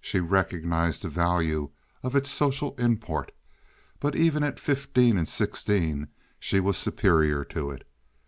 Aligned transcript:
She 0.00 0.18
recognized 0.18 1.02
the 1.02 1.08
value 1.08 1.70
of 2.02 2.16
its 2.16 2.28
social 2.28 2.74
import, 2.78 3.30
but 4.00 4.16
even 4.16 4.42
at 4.42 4.58
fifteen 4.58 5.16
and 5.16 5.28
sixteen 5.28 6.08
she 6.40 6.58
was 6.58 6.76
superior 6.76 7.44
to 7.44 7.70
it. 7.70 7.86